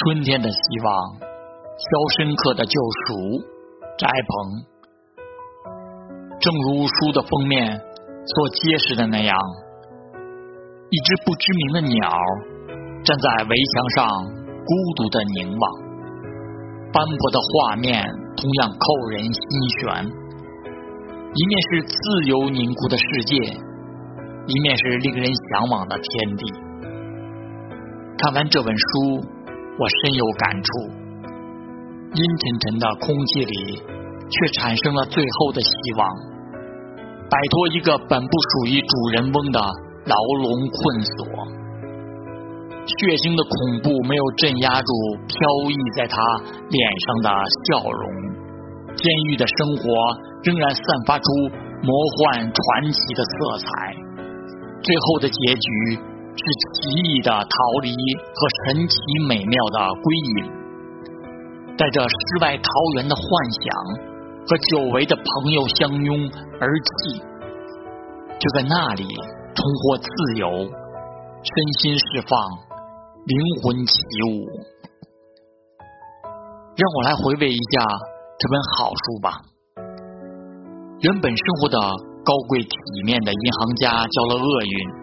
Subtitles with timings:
[0.00, 1.12] 春天的希望，
[1.76, 2.72] 肖申克的救
[3.04, 3.36] 赎，
[3.98, 4.64] 翟鹏。
[6.40, 7.78] 正如书的封面
[8.24, 9.36] 所揭示的那样，
[10.88, 12.08] 一只不知名的鸟
[13.04, 14.08] 站在围墙上，
[14.64, 15.70] 孤独的凝望。
[16.94, 18.02] 斑驳的画面
[18.38, 19.34] 同样扣人心
[19.80, 20.06] 弦，
[21.34, 21.96] 一面是自
[22.26, 26.54] 由凝固的世界，一面是令人向往的天地。
[28.16, 29.39] 看完这本书。
[29.78, 30.68] 我深有感触，
[32.14, 33.82] 阴沉沉的空气里，
[34.28, 36.08] 却产生了最后的希望，
[37.30, 39.60] 摆脱一个本不属于主人翁的
[40.04, 41.16] 牢笼困锁。
[42.84, 44.90] 血腥的恐怖没有镇压住
[45.24, 45.36] 飘
[45.70, 46.18] 逸在他
[46.68, 47.28] 脸上的
[47.64, 48.04] 笑容，
[48.96, 49.86] 监狱的生活
[50.42, 51.24] 仍然散发出
[51.80, 53.66] 魔幻传奇的色彩。
[54.82, 56.09] 最后的结局。
[56.36, 56.44] 是
[56.74, 58.96] 奇异的逃离和神奇
[59.28, 63.62] 美妙的归隐，带着世外桃源的幻想
[64.46, 67.20] 和久违的朋友相拥而泣，
[68.38, 69.04] 就在那里
[69.54, 72.38] 重获自由，身心释放，
[73.26, 73.92] 灵魂起
[74.28, 74.46] 舞。
[76.76, 77.84] 让我来回味一下
[78.38, 79.42] 这本好书吧。
[81.00, 81.78] 原本生活的
[82.24, 82.70] 高贵体
[83.04, 84.99] 面的银行家交了厄运。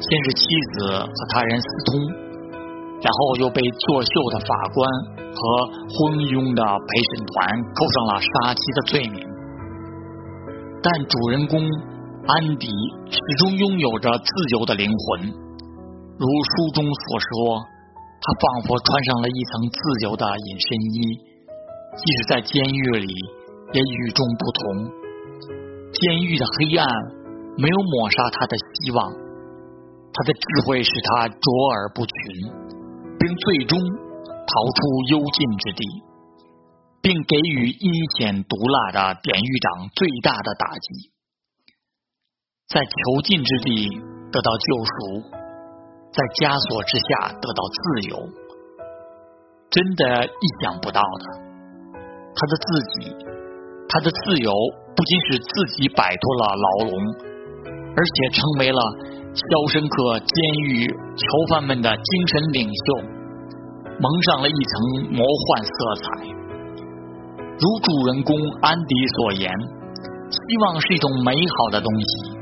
[0.00, 0.42] 先是妻
[0.74, 2.00] 子和他人私通，
[3.00, 4.78] 然后又被作秀的法官
[5.32, 5.40] 和
[5.88, 7.32] 昏庸的陪审团
[7.72, 9.18] 扣上了杀妻的罪名。
[10.82, 11.56] 但主人公
[12.26, 12.68] 安迪
[13.08, 14.28] 始终拥有着自
[14.58, 15.32] 由的灵魂，
[16.18, 17.60] 如书中所说，
[18.20, 20.96] 他仿佛穿上了一层自由的隐身衣，
[21.96, 23.08] 即使在监狱里
[23.72, 24.90] 也与众不同。
[25.92, 26.88] 监狱的黑暗
[27.56, 29.23] 没有抹杀他的希望。
[30.16, 32.14] 他的智慧使他卓尔不群，
[33.18, 34.78] 并最终逃出
[35.10, 35.82] 幽禁之地，
[37.02, 41.10] 并给予阴险毒辣的典狱长最大的打击，
[42.68, 43.88] 在囚禁之地
[44.30, 44.94] 得到救赎，
[46.12, 48.14] 在枷锁之下得到自由，
[49.68, 51.42] 真的意想不到的。
[52.36, 53.10] 他的自己，
[53.88, 54.52] 他的自由
[54.94, 56.94] 不仅使自己摆脱了牢笼，
[57.96, 59.10] 而且成为了。
[59.34, 63.02] 肖申克监狱囚犯们的精神领袖，
[63.98, 66.04] 蒙上了一层魔幻色彩。
[67.58, 69.50] 如主人公安迪所言，
[70.30, 72.38] 希望是一种美好的东西。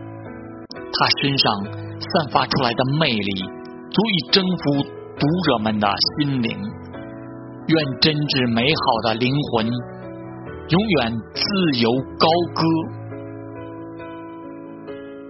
[0.92, 1.64] 他身上
[1.98, 3.42] 散发出来的魅力，
[3.90, 4.84] 足以征服
[5.18, 5.88] 读者们的
[6.18, 6.50] 心灵。
[7.68, 9.66] 愿真挚美好的灵魂，
[10.68, 11.42] 永远自
[11.80, 11.88] 由
[12.18, 12.60] 高歌。